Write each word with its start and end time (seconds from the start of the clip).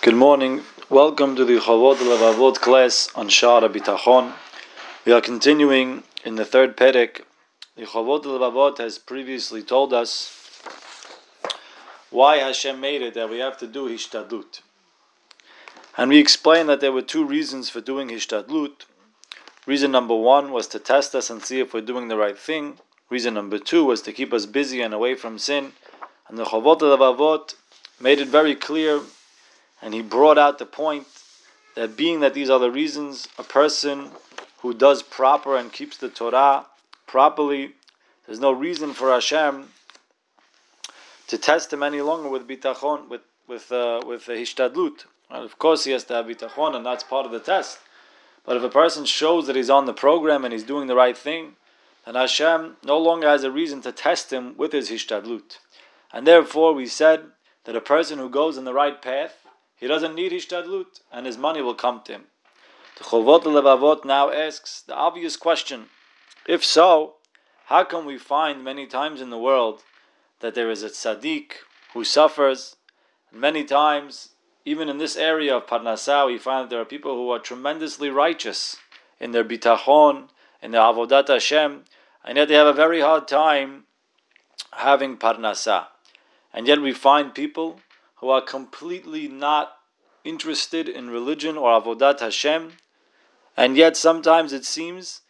Good 0.00 0.14
morning. 0.14 0.62
Welcome 0.88 1.34
to 1.34 1.44
the 1.44 1.58
Chovot 1.58 1.96
Levavot 1.96 2.54
class 2.60 3.08
on 3.16 3.28
Shaar 3.28 3.62
HaBitachon. 3.62 4.32
We 5.04 5.10
are 5.10 5.20
continuing 5.20 6.04
in 6.24 6.36
the 6.36 6.44
third 6.44 6.76
Perek. 6.76 7.22
The 7.76 7.82
Chovot 7.82 8.22
Levavot 8.22 8.78
has 8.78 8.96
previously 8.96 9.60
told 9.60 9.92
us 9.92 10.62
why 12.10 12.36
Hashem 12.36 12.78
made 12.80 13.02
it 13.02 13.14
that 13.14 13.28
we 13.28 13.40
have 13.40 13.58
to 13.58 13.66
do 13.66 13.88
Hishtadlut. 13.88 14.60
And 15.96 16.10
we 16.10 16.18
explained 16.18 16.68
that 16.68 16.80
there 16.80 16.92
were 16.92 17.02
two 17.02 17.24
reasons 17.24 17.68
for 17.68 17.80
doing 17.80 18.08
Hishtadlut. 18.08 18.84
Reason 19.66 19.90
number 19.90 20.14
one 20.14 20.52
was 20.52 20.68
to 20.68 20.78
test 20.78 21.16
us 21.16 21.28
and 21.28 21.42
see 21.42 21.58
if 21.58 21.74
we're 21.74 21.80
doing 21.80 22.06
the 22.06 22.16
right 22.16 22.38
thing. 22.38 22.78
Reason 23.10 23.34
number 23.34 23.58
two 23.58 23.84
was 23.84 24.00
to 24.02 24.12
keep 24.12 24.32
us 24.32 24.46
busy 24.46 24.80
and 24.80 24.94
away 24.94 25.16
from 25.16 25.40
sin. 25.40 25.72
And 26.28 26.38
the 26.38 26.44
Chovot 26.44 26.78
Levavot 26.82 27.56
made 28.00 28.20
it 28.20 28.28
very 28.28 28.54
clear, 28.54 29.00
and 29.80 29.94
he 29.94 30.02
brought 30.02 30.38
out 30.38 30.58
the 30.58 30.66
point 30.66 31.06
that 31.74 31.96
being 31.96 32.20
that 32.20 32.34
these 32.34 32.50
are 32.50 32.58
the 32.58 32.70
reasons, 32.70 33.28
a 33.38 33.42
person 33.42 34.10
who 34.58 34.74
does 34.74 35.02
proper 35.02 35.56
and 35.56 35.72
keeps 35.72 35.96
the 35.96 36.08
Torah 36.08 36.66
properly, 37.06 37.72
there's 38.26 38.40
no 38.40 38.52
reason 38.52 38.92
for 38.92 39.10
Hashem 39.10 39.68
to 41.28 41.38
test 41.38 41.72
him 41.72 41.82
any 41.82 42.00
longer 42.00 42.28
with 42.28 42.48
bitachon, 42.48 43.08
with 43.08 43.22
with 43.46 43.70
uh, 43.70 44.02
with 44.06 44.26
hishtadlut. 44.26 45.04
And 45.30 45.44
of 45.44 45.58
course, 45.58 45.84
he 45.84 45.92
has 45.92 46.04
to 46.04 46.14
have 46.14 46.26
bitachon, 46.26 46.74
and 46.74 46.84
that's 46.84 47.04
part 47.04 47.26
of 47.26 47.32
the 47.32 47.40
test. 47.40 47.78
But 48.44 48.56
if 48.56 48.62
a 48.62 48.70
person 48.70 49.04
shows 49.04 49.46
that 49.46 49.56
he's 49.56 49.70
on 49.70 49.84
the 49.84 49.92
program 49.92 50.44
and 50.44 50.52
he's 50.52 50.64
doing 50.64 50.86
the 50.86 50.94
right 50.94 51.16
thing, 51.16 51.56
then 52.06 52.14
Hashem 52.14 52.78
no 52.82 52.98
longer 52.98 53.28
has 53.28 53.44
a 53.44 53.50
reason 53.50 53.82
to 53.82 53.92
test 53.92 54.32
him 54.32 54.56
with 54.56 54.72
his 54.72 54.90
hishtadlut. 54.90 55.58
And 56.12 56.26
therefore, 56.26 56.72
we 56.72 56.86
said 56.86 57.26
that 57.64 57.76
a 57.76 57.80
person 57.82 58.18
who 58.18 58.30
goes 58.30 58.56
in 58.56 58.64
the 58.64 58.72
right 58.72 59.00
path, 59.02 59.46
he 59.78 59.86
doesn't 59.86 60.14
need 60.14 60.32
his 60.32 60.44
hishtadlut, 60.44 61.00
and 61.12 61.26
his 61.26 61.38
money 61.38 61.62
will 61.62 61.74
come 61.74 62.02
to 62.04 62.12
him. 62.12 62.24
The 62.98 63.04
Chovot 63.04 63.44
Levavot 63.44 64.04
now 64.04 64.30
asks 64.30 64.82
the 64.82 64.94
obvious 64.94 65.36
question: 65.36 65.88
If 66.46 66.64
so, 66.64 67.14
how 67.66 67.84
can 67.84 68.04
we 68.04 68.18
find 68.18 68.64
many 68.64 68.86
times 68.86 69.20
in 69.20 69.30
the 69.30 69.38
world 69.38 69.84
that 70.40 70.54
there 70.54 70.70
is 70.70 70.82
a 70.82 70.88
tzaddik 70.88 71.52
who 71.92 72.02
suffers, 72.02 72.76
and 73.30 73.40
many 73.40 73.64
times, 73.64 74.30
even 74.64 74.88
in 74.88 74.98
this 74.98 75.16
area 75.16 75.56
of 75.56 75.66
Parnasah, 75.66 76.26
we 76.26 76.38
find 76.38 76.64
that 76.64 76.70
there 76.70 76.80
are 76.80 76.84
people 76.84 77.14
who 77.14 77.30
are 77.30 77.38
tremendously 77.38 78.10
righteous 78.10 78.76
in 79.20 79.30
their 79.32 79.44
bitachon, 79.44 80.28
in 80.62 80.72
their 80.72 80.82
avodat 80.82 81.28
Hashem, 81.28 81.84
and 82.24 82.36
yet 82.36 82.48
they 82.48 82.54
have 82.54 82.66
a 82.66 82.72
very 82.72 83.00
hard 83.00 83.28
time 83.28 83.84
having 84.72 85.16
Parnasah. 85.16 85.86
And 86.52 86.66
yet 86.66 86.80
we 86.80 86.92
find 86.92 87.34
people 87.34 87.80
who 88.20 88.28
are 88.28 88.40
completely 88.40 89.28
not 89.28 89.72
interested 90.24 90.88
in 90.88 91.10
religion 91.10 91.56
or 91.56 91.80
avodat 91.80 92.20
Hashem, 92.20 92.72
and 93.56 93.76
yet 93.76 93.96
sometimes 93.96 94.52
it 94.52 94.64
seems 94.64 95.22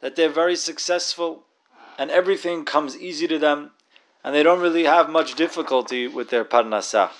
that 0.00 0.16
they're 0.16 0.28
very 0.28 0.56
successful 0.56 1.44
and 1.98 2.10
everything 2.10 2.64
comes 2.64 2.96
easy 2.96 3.26
to 3.28 3.38
them, 3.38 3.70
and 4.22 4.34
they 4.34 4.42
don't 4.42 4.60
really 4.60 4.84
have 4.84 5.08
much 5.08 5.34
difficulty 5.34 6.08
with 6.08 6.30
their 6.30 6.44
parnasah. 6.44 7.10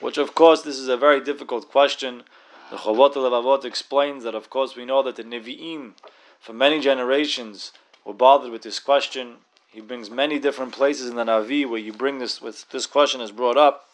Which, 0.00 0.16
of 0.18 0.34
course, 0.34 0.62
this 0.62 0.78
is 0.78 0.88
a 0.88 0.96
very 0.96 1.20
difficult 1.20 1.70
question. 1.70 2.22
The 2.70 2.78
Chovot 2.78 3.14
Levavot 3.14 3.64
explains 3.64 4.24
that, 4.24 4.34
of 4.34 4.48
course, 4.48 4.74
we 4.74 4.84
know 4.84 5.02
that 5.02 5.16
the 5.16 5.24
Nevi'im, 5.24 5.92
for 6.40 6.52
many 6.52 6.80
generations, 6.80 7.72
were 8.04 8.14
bothered 8.14 8.50
with 8.50 8.62
this 8.62 8.80
question. 8.80 9.36
He 9.68 9.80
brings 9.80 10.10
many 10.10 10.38
different 10.38 10.72
places 10.72 11.08
in 11.08 11.16
the 11.16 11.24
Navi 11.24 11.68
where 11.68 11.78
you 11.78 11.92
bring 11.92 12.18
this 12.18 12.40
with 12.40 12.68
this 12.70 12.86
question 12.86 13.20
is 13.20 13.30
brought 13.30 13.56
up, 13.56 13.88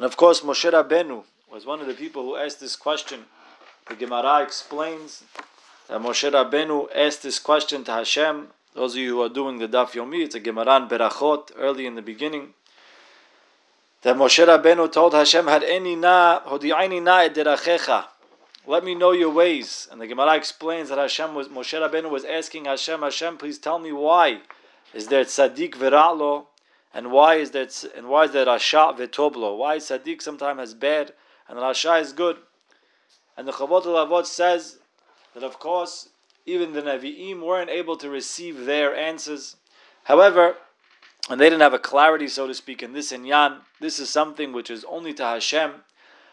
and 0.00 0.06
of 0.06 0.16
course 0.16 0.40
Moshe 0.40 0.72
Rabbeinu 0.72 1.24
was 1.52 1.66
one 1.66 1.82
of 1.82 1.86
the 1.86 1.92
people 1.92 2.22
who 2.22 2.34
asked 2.34 2.58
this 2.58 2.74
question. 2.74 3.26
The 3.86 3.94
Gemara 3.94 4.42
explains 4.42 5.24
that 5.88 6.00
Moshe 6.00 6.32
Rabbeinu 6.32 6.88
asked 6.96 7.22
this 7.22 7.38
question 7.38 7.84
to 7.84 7.92
Hashem. 7.92 8.48
Those 8.72 8.94
of 8.94 9.00
you 9.00 9.16
who 9.16 9.22
are 9.22 9.28
doing 9.28 9.58
the 9.58 9.68
Daf 9.68 9.90
Yomi, 9.90 10.24
it's 10.24 10.34
a 10.34 10.40
Gemara 10.40 10.76
in 10.78 10.88
Berachot 10.88 11.50
early 11.54 11.84
in 11.84 11.96
the 11.96 12.00
beginning. 12.00 12.54
That 14.00 14.16
Moshe 14.16 14.42
Rabbeinu 14.42 14.90
told 14.90 15.12
Hashem, 15.12 15.46
"Had 15.46 15.64
any 15.64 15.96
na 15.96 16.40
hodi'ani 16.46 17.02
na 17.02 17.28
ederachecha." 17.28 18.06
Let 18.66 18.82
me 18.82 18.94
know 18.94 19.12
your 19.12 19.28
ways. 19.28 19.86
And 19.92 20.00
the 20.00 20.06
Gemara 20.06 20.34
explains 20.34 20.88
that 20.88 20.96
Hashem 20.96 21.34
was 21.34 21.48
Moshe 21.48 21.78
Rabbeinu 21.78 22.08
was 22.08 22.24
asking 22.24 22.64
Hashem, 22.64 23.02
Hashem, 23.02 23.36
please 23.36 23.58
tell 23.58 23.78
me 23.78 23.92
why 23.92 24.40
is 24.94 25.08
there 25.08 25.24
tzaddik 25.26 25.74
viralo, 25.74 26.46
and 26.92 27.10
why 27.12 27.36
is 27.36 27.50
there 27.52 27.68
and 27.96 28.08
why 28.08 28.24
is 28.24 28.32
there 28.32 28.46
rasha 28.46 28.96
vetoblo? 28.96 29.56
Why 29.56 29.76
tzaddik 29.76 30.22
sometimes 30.22 30.60
has 30.60 30.74
bad 30.74 31.12
and 31.48 31.58
rasha 31.58 32.00
is 32.00 32.12
good? 32.12 32.38
And 33.36 33.46
the 33.46 33.52
Chavot 33.52 33.84
Lavot 33.84 34.26
says 34.26 34.78
that 35.34 35.42
of 35.42 35.58
course 35.58 36.10
even 36.46 36.72
the 36.72 36.82
Nevi'im 36.82 37.42
weren't 37.42 37.70
able 37.70 37.96
to 37.96 38.08
receive 38.08 38.64
their 38.66 38.94
answers. 38.94 39.56
However, 40.04 40.56
and 41.28 41.40
they 41.40 41.46
didn't 41.46 41.60
have 41.60 41.74
a 41.74 41.78
clarity, 41.78 42.28
so 42.28 42.46
to 42.46 42.54
speak, 42.54 42.82
in 42.82 42.92
this 42.92 43.12
inyan. 43.12 43.60
This 43.78 43.98
is 43.98 44.08
something 44.10 44.52
which 44.52 44.70
is 44.70 44.84
only 44.84 45.12
to 45.14 45.24
Hashem. 45.24 45.84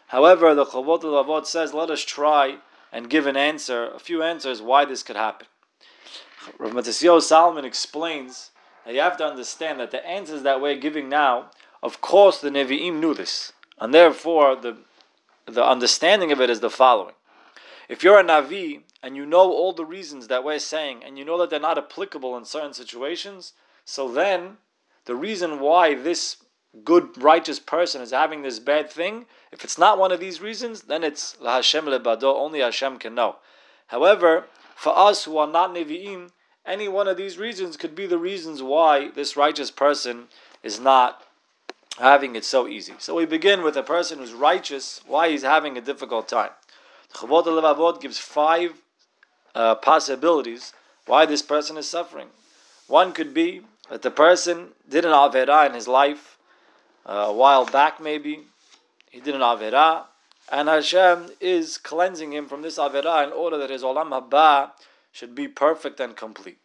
However, 0.08 0.54
the 0.54 0.64
Chavot 0.64 1.02
Lavot 1.02 1.46
says, 1.46 1.74
let 1.74 1.90
us 1.90 2.02
try 2.04 2.58
and 2.90 3.10
give 3.10 3.26
an 3.26 3.36
answer, 3.36 3.90
a 3.90 3.98
few 3.98 4.22
answers 4.22 4.62
why 4.62 4.84
this 4.84 5.02
could 5.02 5.16
happen. 5.16 5.46
Rav 6.58 6.72
Matisyahu 6.72 7.20
Salomon 7.20 7.64
explains 7.64 8.50
you 8.94 9.00
have 9.00 9.16
to 9.18 9.26
understand 9.26 9.80
that 9.80 9.90
the 9.90 10.06
answers 10.06 10.42
that 10.42 10.60
we're 10.60 10.76
giving 10.76 11.08
now, 11.08 11.50
of 11.82 12.00
course, 12.00 12.40
the 12.40 12.50
Nevi'im 12.50 13.00
knew 13.00 13.14
this, 13.14 13.52
and 13.78 13.92
therefore 13.92 14.56
the 14.56 14.78
the 15.46 15.64
understanding 15.64 16.30
of 16.30 16.40
it 16.40 16.50
is 16.50 16.60
the 16.60 16.70
following: 16.70 17.14
If 17.88 18.02
you're 18.02 18.18
a 18.18 18.24
Navi 18.24 18.82
and 19.02 19.16
you 19.16 19.24
know 19.26 19.50
all 19.52 19.72
the 19.72 19.84
reasons 19.84 20.28
that 20.28 20.44
we're 20.44 20.58
saying, 20.58 21.02
and 21.04 21.18
you 21.18 21.24
know 21.24 21.38
that 21.38 21.50
they're 21.50 21.60
not 21.60 21.78
applicable 21.78 22.36
in 22.36 22.44
certain 22.44 22.74
situations, 22.74 23.52
so 23.84 24.10
then 24.10 24.58
the 25.04 25.14
reason 25.14 25.60
why 25.60 25.94
this 25.94 26.38
good 26.84 27.22
righteous 27.22 27.58
person 27.58 28.02
is 28.02 28.10
having 28.10 28.42
this 28.42 28.58
bad 28.58 28.90
thing, 28.90 29.26
if 29.52 29.64
it's 29.64 29.78
not 29.78 29.98
one 29.98 30.12
of 30.12 30.20
these 30.20 30.40
reasons, 30.40 30.82
then 30.82 31.02
it's 31.04 31.40
la 31.40 31.56
Hashem 31.56 31.86
lebado. 31.86 32.34
Only 32.34 32.60
Hashem 32.60 32.98
can 32.98 33.14
know. 33.14 33.36
However, 33.88 34.44
for 34.76 34.96
us 34.96 35.24
who 35.24 35.38
are 35.38 35.46
not 35.46 35.74
Nevi'im, 35.74 36.30
any 36.68 36.86
one 36.86 37.08
of 37.08 37.16
these 37.16 37.38
reasons 37.38 37.76
could 37.76 37.94
be 37.94 38.06
the 38.06 38.18
reasons 38.18 38.62
why 38.62 39.10
this 39.10 39.36
righteous 39.36 39.70
person 39.70 40.26
is 40.62 40.78
not 40.78 41.24
having 41.98 42.36
it 42.36 42.44
so 42.44 42.68
easy. 42.68 42.94
So 42.98 43.14
we 43.14 43.24
begin 43.24 43.62
with 43.62 43.76
a 43.76 43.82
person 43.82 44.18
who's 44.18 44.32
righteous, 44.32 45.00
why 45.06 45.30
he's 45.30 45.42
having 45.42 45.76
a 45.76 45.80
difficult 45.80 46.28
time. 46.28 46.50
Chovot 47.14 47.44
Levavot 47.44 48.00
gives 48.00 48.18
five 48.18 48.74
uh, 49.54 49.76
possibilities 49.76 50.72
why 51.06 51.26
this 51.26 51.42
person 51.42 51.76
is 51.78 51.88
suffering. 51.88 52.28
One 52.86 53.12
could 53.12 53.32
be 53.32 53.62
that 53.90 54.02
the 54.02 54.10
person 54.10 54.68
did 54.88 55.04
an 55.04 55.12
Avera 55.12 55.66
in 55.66 55.74
his 55.74 55.88
life 55.88 56.36
uh, 57.06 57.12
a 57.12 57.32
while 57.32 57.64
back, 57.64 58.00
maybe. 58.00 58.40
He 59.10 59.20
did 59.20 59.34
an 59.34 59.40
Avera, 59.40 60.04
and 60.52 60.68
Hashem 60.68 61.30
is 61.40 61.78
cleansing 61.78 62.32
him 62.32 62.46
from 62.46 62.60
this 62.60 62.78
Avera 62.78 63.26
in 63.26 63.32
order 63.32 63.56
that 63.58 63.70
his 63.70 63.82
Olam 63.82 64.10
Haba 64.10 64.72
should 65.12 65.34
be 65.34 65.48
perfect 65.48 66.00
and 66.00 66.16
complete. 66.16 66.58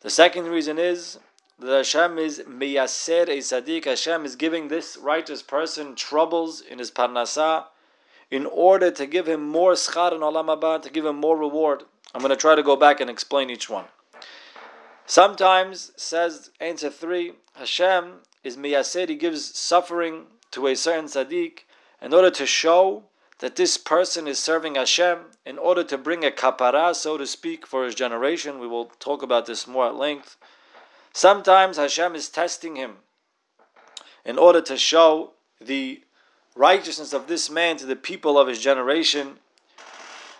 The 0.00 0.10
second 0.10 0.46
reason 0.46 0.78
is 0.78 1.18
that 1.58 1.76
Hashem 1.76 2.18
is 2.18 2.42
Meyaser 2.48 3.28
a 3.28 3.38
tzaddik. 3.38 3.84
Hashem 3.84 4.24
is 4.24 4.36
giving 4.36 4.68
this 4.68 4.96
righteous 4.96 5.42
person 5.42 5.94
troubles 5.94 6.60
in 6.60 6.78
his 6.78 6.90
Parnasah 6.90 7.64
in 8.30 8.46
order 8.46 8.90
to 8.90 9.06
give 9.06 9.28
him 9.28 9.46
more 9.46 9.72
schar 9.72 10.12
in 10.12 10.20
Olam 10.20 10.46
Haba, 10.46 10.80
to 10.82 10.90
give 10.90 11.04
him 11.04 11.16
more 11.16 11.36
reward. 11.36 11.82
I'm 12.14 12.20
going 12.20 12.30
to 12.30 12.36
try 12.36 12.54
to 12.54 12.62
go 12.62 12.76
back 12.76 13.00
and 13.00 13.10
explain 13.10 13.50
each 13.50 13.68
one. 13.68 13.86
Sometimes, 15.04 15.92
says 15.96 16.50
answer 16.60 16.88
3, 16.88 17.32
Hashem 17.54 18.20
is 18.44 18.56
Meyaser, 18.56 19.08
he 19.08 19.16
gives 19.16 19.58
suffering 19.58 20.26
to 20.52 20.66
a 20.68 20.76
certain 20.76 21.06
tzaddik 21.06 21.60
in 22.00 22.14
order 22.14 22.30
to 22.30 22.46
show 22.46 23.04
that 23.40 23.56
this 23.56 23.76
person 23.76 24.28
is 24.28 24.38
serving 24.38 24.74
Hashem 24.74 25.18
in 25.44 25.58
order 25.58 25.82
to 25.84 25.98
bring 25.98 26.24
a 26.24 26.30
kapara, 26.30 26.94
so 26.94 27.16
to 27.16 27.26
speak, 27.26 27.66
for 27.66 27.84
his 27.84 27.94
generation. 27.94 28.58
We 28.58 28.66
will 28.66 28.86
talk 29.00 29.22
about 29.22 29.46
this 29.46 29.66
more 29.66 29.86
at 29.86 29.94
length. 29.94 30.36
Sometimes 31.12 31.76
Hashem 31.76 32.14
is 32.14 32.28
testing 32.28 32.76
him 32.76 32.96
in 34.24 34.38
order 34.38 34.60
to 34.60 34.76
show 34.76 35.32
the 35.60 36.02
righteousness 36.54 37.12
of 37.12 37.26
this 37.26 37.50
man 37.50 37.78
to 37.78 37.86
the 37.86 37.96
people 37.96 38.38
of 38.38 38.46
his 38.46 38.60
generation. 38.60 39.38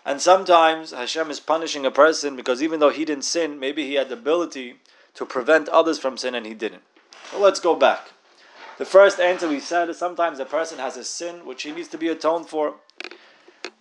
And 0.05 0.21
sometimes 0.21 0.93
Hashem 0.93 1.31
is 1.31 1.41
punishing 1.41 1.87
a 1.87 1.91
person 1.91 2.37
because 2.37 2.63
even 2.63 2.81
though 2.81 2.91
he 2.91 3.07
didn't 3.07 3.25
sin, 3.25 3.59
maybe 3.59 3.87
he 3.87 3.95
had 3.95 4.11
the 4.11 4.15
ability 4.15 4.77
to 5.15 5.25
prevent 5.25 5.69
others 5.71 5.99
from 5.99 6.19
sin 6.19 6.35
and 6.35 6.47
he 6.47 6.55
didn't. 6.55 6.83
So 7.31 7.41
let's 7.41 7.61
go 7.61 7.75
back. 7.75 8.13
The 8.79 8.85
first 8.85 9.21
answer 9.21 9.49
we 9.49 9.61
said 9.61 9.89
is 9.91 9.99
sometimes 9.99 10.39
a 10.39 10.47
person 10.47 10.79
has 10.79 10.97
a 10.97 11.05
sin 11.05 11.45
which 11.45 11.65
he 11.65 11.73
needs 11.73 11.89
to 11.89 11.99
be 11.99 12.09
atoned 12.09 12.49
for. 12.49 12.77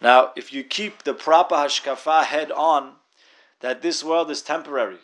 Now, 0.01 0.31
if 0.35 0.53
you 0.53 0.63
keep 0.63 1.03
the 1.03 1.13
proper 1.13 1.55
hashkafa 1.55 2.23
head 2.23 2.51
on, 2.51 2.93
that 3.59 3.81
this 3.81 4.03
world 4.03 4.31
is 4.31 4.41
temporary. 4.41 4.99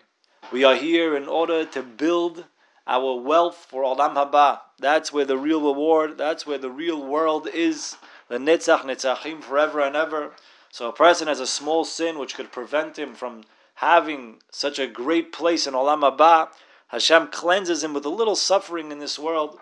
We 0.51 0.63
are 0.63 0.75
here 0.75 1.17
in 1.17 1.27
order 1.27 1.65
to 1.65 1.83
build 1.83 2.45
our 2.87 3.19
wealth 3.19 3.65
for 3.69 3.83
Olam 3.83 4.15
Haba. 4.15 4.61
That's 4.79 5.11
where 5.11 5.25
the 5.25 5.37
real 5.37 5.61
reward, 5.61 6.17
that's 6.17 6.45
where 6.45 6.57
the 6.57 6.69
real 6.69 7.03
world 7.03 7.47
is. 7.53 7.97
The 8.27 8.37
Netzach 8.37 8.81
Netzachim 8.81 9.43
forever 9.43 9.81
and 9.81 9.95
ever. 9.95 10.33
So 10.71 10.89
a 10.89 10.93
person 10.93 11.27
has 11.27 11.39
a 11.39 11.47
small 11.47 11.83
sin 11.83 12.17
which 12.17 12.35
could 12.35 12.51
prevent 12.51 12.97
him 12.97 13.13
from 13.13 13.43
having 13.75 14.37
such 14.51 14.79
a 14.79 14.87
great 14.87 15.31
place 15.31 15.67
in 15.67 15.73
Olam 15.73 16.01
Haba. 16.01 16.49
Hashem 16.87 17.27
cleanses 17.27 17.83
him 17.83 17.93
with 17.93 18.05
a 18.05 18.09
little 18.09 18.35
suffering 18.35 18.91
in 18.91 18.99
this 18.99 19.19
world, 19.19 19.59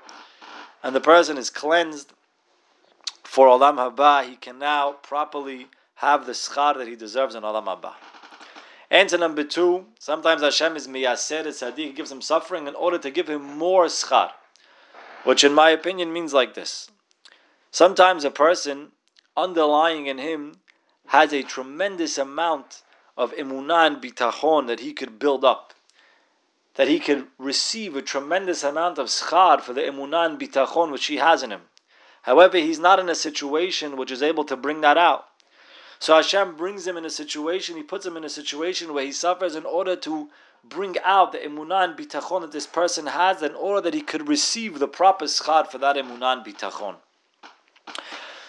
and 0.83 0.95
the 0.95 1.01
person 1.01 1.37
is 1.37 1.49
cleansed 1.49 2.13
for 3.33 3.47
Olam 3.47 3.77
Haba. 3.77 4.23
He 4.29 4.35
can 4.35 4.59
now 4.59 4.91
properly 4.91 5.65
have 5.95 6.27
the 6.27 6.33
schar 6.33 6.77
that 6.77 6.87
he 6.87 6.95
deserves 6.95 7.33
in 7.33 7.41
Olam 7.41 7.65
Haba. 7.65 7.93
Answer 8.91 9.17
number 9.17 9.43
two, 9.43 9.87
sometimes 9.97 10.43
Hashem 10.43 10.75
is 10.75 10.87
miyaser 10.87 11.43
tzaddik, 11.47 11.95
gives 11.95 12.11
him 12.11 12.21
suffering 12.21 12.67
in 12.67 12.75
order 12.75 12.99
to 12.99 13.09
give 13.09 13.27
him 13.27 13.41
more 13.41 13.85
schar, 13.85 14.29
which 15.23 15.43
in 15.43 15.51
my 15.51 15.71
opinion 15.71 16.13
means 16.13 16.31
like 16.31 16.53
this. 16.53 16.91
Sometimes 17.71 18.23
a 18.23 18.29
person, 18.29 18.91
underlying 19.35 20.05
in 20.05 20.19
him, 20.19 20.57
has 21.07 21.33
a 21.33 21.41
tremendous 21.41 22.19
amount 22.19 22.83
of 23.17 23.33
emunah 23.33 23.87
and 23.87 23.97
bitachon 23.97 24.67
that 24.67 24.81
he 24.81 24.93
could 24.93 25.17
build 25.17 25.43
up, 25.43 25.73
that 26.75 26.87
he 26.87 26.99
could 26.99 27.25
receive 27.39 27.95
a 27.95 28.03
tremendous 28.03 28.63
amount 28.63 28.99
of 28.99 29.07
schar 29.07 29.59
for 29.59 29.73
the 29.73 29.81
emunah 29.81 30.27
and 30.27 30.39
bitachon 30.39 30.91
which 30.91 31.07
he 31.07 31.15
has 31.15 31.41
in 31.41 31.49
him. 31.49 31.61
However, 32.23 32.57
he's 32.57 32.79
not 32.79 32.99
in 32.99 33.09
a 33.09 33.15
situation 33.15 33.95
which 33.95 34.11
is 34.11 34.23
able 34.23 34.43
to 34.45 34.55
bring 34.55 34.81
that 34.81 34.97
out. 34.97 35.25
So 35.99 36.15
Hashem 36.15 36.57
brings 36.57 36.85
him 36.85 36.97
in 36.97 37.05
a 37.05 37.09
situation, 37.09 37.77
he 37.77 37.83
puts 37.83 38.05
him 38.05 38.17
in 38.17 38.25
a 38.25 38.29
situation 38.29 38.93
where 38.93 39.05
he 39.05 39.11
suffers 39.11 39.55
in 39.55 39.65
order 39.65 39.95
to 39.97 40.29
bring 40.63 40.95
out 41.03 41.31
the 41.31 41.37
emunah 41.37 41.83
and 41.83 41.97
bitachon 41.97 42.41
that 42.41 42.51
this 42.51 42.67
person 42.67 43.07
has, 43.07 43.41
in 43.41 43.53
order 43.55 43.81
that 43.81 43.93
he 43.93 44.01
could 44.01 44.27
receive 44.27 44.79
the 44.79 44.87
proper 44.87 45.25
schar 45.25 45.67
for 45.67 45.77
that 45.77 45.95
emunah 45.95 46.33
and 46.33 46.45
bitachon. 46.45 46.95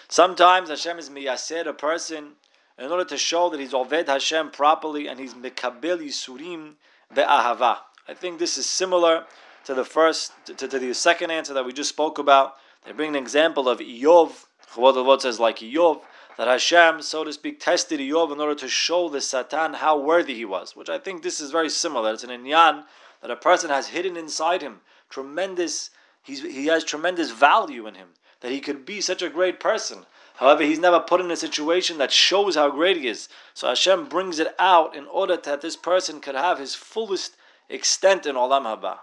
Sometimes 0.07 0.69
Hashem 0.69 0.99
is 0.99 1.09
miyaser 1.09 1.65
a 1.67 1.73
person 1.73 2.33
in 2.77 2.91
order 2.91 3.05
to 3.05 3.17
show 3.17 3.49
that 3.49 3.59
he's 3.59 3.73
oved 3.73 4.07
Hashem 4.07 4.51
properly 4.51 5.07
and 5.07 5.19
he's 5.19 5.33
mekabel 5.33 5.99
yisurim 5.99 6.73
be'ahava. 7.13 7.77
I 8.07 8.13
think 8.13 8.39
this 8.39 8.57
is 8.57 8.65
similar 8.65 9.25
to 9.65 9.73
the 9.73 9.83
first, 9.83 10.31
to, 10.45 10.53
to, 10.53 10.79
the 10.79 10.93
second 10.93 11.31
answer 11.31 11.53
that 11.53 11.65
we 11.65 11.73
just 11.73 11.89
spoke 11.89 12.19
about. 12.19 12.55
They 12.85 12.91
bring 12.91 13.09
an 13.09 13.21
example 13.21 13.67
of 13.67 13.79
Iyov. 13.79 14.45
Chavod 14.73 15.21
says 15.21 15.39
like 15.39 15.59
Iyov 15.59 16.01
that 16.37 16.47
Hashem, 16.47 17.01
so 17.01 17.23
to 17.23 17.33
speak, 17.33 17.59
tested 17.59 17.99
Yov 17.99 18.31
in 18.31 18.39
order 18.39 18.55
to 18.55 18.67
show 18.67 19.09
the 19.09 19.21
Satan 19.21 19.73
how 19.73 19.97
worthy 19.97 20.35
he 20.35 20.45
was, 20.45 20.75
which 20.75 20.89
I 20.89 20.99
think 20.99 21.23
this 21.23 21.39
is 21.39 21.51
very 21.51 21.69
similar. 21.69 22.13
It's 22.13 22.23
an 22.23 22.29
inyan 22.29 22.83
that 23.21 23.31
a 23.31 23.35
person 23.35 23.69
has 23.69 23.87
hidden 23.87 24.17
inside 24.17 24.61
him 24.61 24.81
tremendous. 25.09 25.91
He's, 26.21 26.43
he 26.43 26.67
has 26.67 26.83
tremendous 26.83 27.31
value 27.31 27.87
in 27.87 27.95
him 27.95 28.09
that 28.41 28.51
he 28.51 28.59
could 28.59 28.85
be 28.85 29.01
such 29.01 29.21
a 29.21 29.29
great 29.29 29.59
person. 29.59 30.05
However, 30.35 30.63
he's 30.63 30.79
never 30.79 30.99
put 30.99 31.21
in 31.21 31.31
a 31.31 31.37
situation 31.37 31.97
that 31.99 32.11
shows 32.11 32.55
how 32.55 32.69
great 32.69 32.97
he 32.97 33.07
is. 33.07 33.29
So 33.53 33.67
Hashem 33.67 34.09
brings 34.09 34.39
it 34.39 34.53
out 34.59 34.95
in 34.95 35.05
order 35.07 35.37
that 35.37 35.61
this 35.61 35.77
person 35.77 36.19
could 36.19 36.35
have 36.35 36.59
his 36.59 36.75
fullest 36.75 37.37
extent 37.69 38.25
in 38.25 38.35
Olam 38.35 38.63
Haba. 38.63 38.99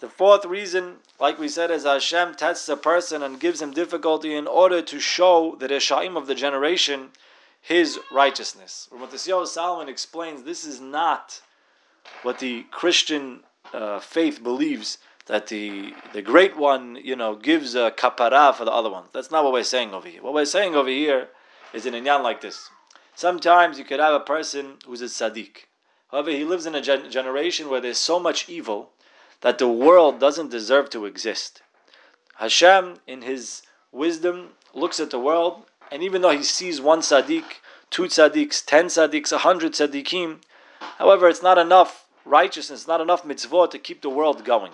The 0.00 0.08
fourth 0.08 0.46
reason, 0.46 0.96
like 1.18 1.38
we 1.38 1.48
said, 1.48 1.70
is 1.70 1.84
Hashem 1.84 2.34
tests 2.34 2.70
a 2.70 2.76
person 2.76 3.22
and 3.22 3.38
gives 3.38 3.60
him 3.60 3.70
difficulty 3.70 4.34
in 4.34 4.46
order 4.46 4.80
to 4.80 4.98
show 4.98 5.56
the 5.60 5.68
Reshaim 5.68 6.16
of 6.16 6.26
the 6.26 6.34
generation 6.34 7.10
his 7.60 7.98
righteousness. 8.10 8.88
Rav 8.90 9.10
Matisyahu 9.10 9.46
Salomon 9.46 9.90
explains 9.90 10.42
this 10.42 10.64
is 10.64 10.80
not 10.80 11.42
what 12.22 12.38
the 12.38 12.62
Christian 12.70 13.40
uh, 13.74 14.00
faith 14.00 14.42
believes 14.42 14.96
that 15.26 15.48
the 15.48 15.92
the 16.14 16.22
great 16.22 16.56
one, 16.56 16.96
you 16.96 17.14
know, 17.14 17.36
gives 17.36 17.74
a 17.74 17.90
kapara 17.90 18.54
for 18.54 18.64
the 18.64 18.72
other 18.72 18.90
one. 18.90 19.04
That's 19.12 19.30
not 19.30 19.44
what 19.44 19.52
we're 19.52 19.64
saying 19.64 19.92
over 19.92 20.08
here. 20.08 20.22
What 20.22 20.32
we're 20.32 20.46
saying 20.46 20.74
over 20.74 20.88
here 20.88 21.28
is 21.74 21.84
an 21.84 21.92
inyan 21.92 22.22
like 22.22 22.40
this. 22.40 22.70
Sometimes 23.14 23.78
you 23.78 23.84
could 23.84 24.00
have 24.00 24.14
a 24.14 24.20
person 24.20 24.78
who's 24.86 25.02
a 25.02 25.04
tzaddik. 25.04 25.66
However, 26.10 26.30
he 26.30 26.44
lives 26.44 26.64
in 26.64 26.74
a 26.74 26.80
gen- 26.80 27.10
generation 27.10 27.68
where 27.68 27.82
there's 27.82 27.98
so 27.98 28.18
much 28.18 28.48
evil 28.48 28.92
that 29.40 29.58
the 29.58 29.68
world 29.68 30.20
doesn't 30.20 30.50
deserve 30.50 30.90
to 30.90 31.06
exist. 31.06 31.62
Hashem, 32.36 32.96
in 33.06 33.22
his 33.22 33.62
wisdom, 33.92 34.50
looks 34.74 35.00
at 35.00 35.10
the 35.10 35.18
world, 35.18 35.64
and 35.90 36.02
even 36.02 36.22
though 36.22 36.30
he 36.30 36.42
sees 36.42 36.80
one 36.80 37.00
tzaddik, 37.00 37.44
two 37.90 38.04
tzaddiks, 38.04 38.64
ten 38.64 38.86
tzaddiks, 38.86 39.32
a 39.32 39.38
hundred 39.38 39.72
tzaddikim, 39.72 40.38
however, 40.98 41.28
it's 41.28 41.42
not 41.42 41.58
enough 41.58 42.06
righteousness, 42.24 42.86
not 42.86 43.00
enough 43.00 43.24
mitzvot 43.24 43.70
to 43.70 43.78
keep 43.78 44.02
the 44.02 44.10
world 44.10 44.44
going. 44.44 44.72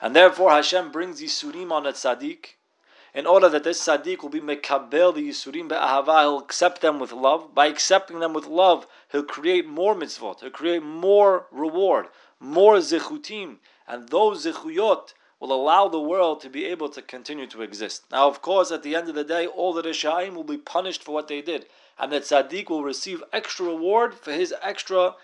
And 0.00 0.14
therefore, 0.14 0.50
Hashem 0.50 0.92
brings 0.92 1.20
Yisurim 1.20 1.72
on 1.72 1.86
a 1.86 1.92
tzaddik, 1.92 2.54
in 3.14 3.26
order 3.26 3.48
that 3.48 3.62
this 3.64 3.80
tzaddik 3.86 4.22
will 4.22 4.28
be 4.28 4.40
mekabel 4.40 5.14
the 5.14 5.28
Yisurim 5.28 5.68
be'ahava, 5.68 6.22
he'll 6.22 6.38
accept 6.38 6.80
them 6.80 6.98
with 6.98 7.12
love. 7.12 7.54
By 7.54 7.66
accepting 7.66 8.18
them 8.18 8.32
with 8.32 8.46
love, 8.46 8.86
he'll 9.12 9.22
create 9.22 9.68
more 9.68 9.94
mitzvot, 9.94 10.40
he'll 10.40 10.50
create 10.50 10.82
more 10.82 11.46
reward, 11.52 12.06
more 12.44 12.76
zichutim, 12.76 13.56
and 13.88 14.08
those 14.08 14.46
zichuyot 14.46 15.14
will 15.40 15.52
allow 15.52 15.88
the 15.88 16.00
world 16.00 16.40
to 16.40 16.48
be 16.48 16.64
able 16.64 16.88
to 16.88 17.02
continue 17.02 17.46
to 17.46 17.62
exist. 17.62 18.04
Now, 18.10 18.28
of 18.28 18.40
course, 18.40 18.70
at 18.70 18.82
the 18.82 18.94
end 18.94 19.08
of 19.08 19.14
the 19.14 19.24
day, 19.24 19.46
all 19.46 19.72
the 19.72 19.82
Rishaim 19.82 20.34
will 20.34 20.44
be 20.44 20.56
punished 20.56 21.02
for 21.02 21.12
what 21.12 21.28
they 21.28 21.42
did, 21.42 21.66
and 21.98 22.12
the 22.12 22.20
tzaddik 22.20 22.70
will 22.70 22.82
receive 22.82 23.22
extra 23.32 23.66
reward 23.66 24.14
for 24.14 24.32
his 24.32 24.54
extra 24.62 25.14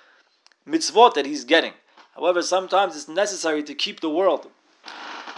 mitzvot 0.67 1.15
that 1.15 1.27
he's 1.27 1.45
getting. 1.45 1.73
However, 2.15 2.43
sometimes 2.43 2.97
it's 2.97 3.09
necessary 3.09 3.63
to 3.63 3.75
keep 3.75 4.01
the 4.01 4.11
world. 4.11 4.51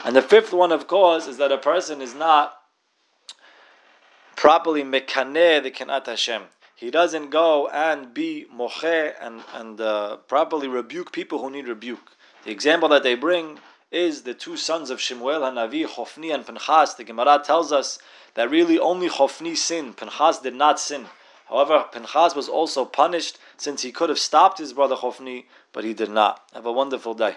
And 0.05 0.17
the 0.17 0.23
fifth 0.23 0.52
one, 0.52 0.73
of 0.73 0.88
course, 0.88 1.28
is 1.28 1.37
that 1.37 1.52
a 1.52 1.58
person 1.58 2.00
is 2.00 2.14
not 2.14 2.58
properly 4.35 4.82
mekaneh 4.82 5.62
the 5.62 5.70
kenat 5.70 6.06
Hashem 6.06 6.43
he 6.74 6.90
doesn't 6.90 7.30
go 7.30 7.69
and 7.69 8.12
be 8.12 8.46
moche 8.52 8.84
and, 9.20 9.42
and 9.54 9.80
uh, 9.80 10.16
properly 10.28 10.69
rebuke 10.69 11.12
people 11.12 11.38
who 11.40 11.50
need 11.50 11.69
rebuke. 11.69 12.16
The 12.44 12.50
example 12.50 12.88
that 12.88 13.02
they 13.02 13.14
bring 13.14 13.58
is 13.90 14.22
the 14.22 14.34
two 14.34 14.56
sons 14.56 14.90
of 14.90 15.00
Shemuel 15.00 15.42
Hanavi, 15.42 15.86
Chofni 15.86 16.34
and 16.34 16.46
Pinchas. 16.46 16.94
The 16.94 17.04
Gemara 17.04 17.40
tells 17.44 17.72
us 17.72 17.98
that 18.34 18.50
really 18.50 18.78
only 18.78 19.08
Chofni 19.08 19.56
sinned. 19.56 19.96
Pinchas 19.96 20.38
did 20.38 20.54
not 20.54 20.80
sin. 20.80 21.06
However, 21.48 21.86
Pinchas 21.92 22.34
was 22.34 22.48
also 22.48 22.84
punished 22.84 23.38
since 23.56 23.82
he 23.82 23.92
could 23.92 24.08
have 24.08 24.18
stopped 24.18 24.58
his 24.58 24.72
brother 24.72 24.96
Chofni, 24.96 25.44
but 25.72 25.84
he 25.84 25.92
did 25.92 26.10
not. 26.10 26.40
Have 26.54 26.66
a 26.66 26.72
wonderful 26.72 27.14
day. 27.14 27.36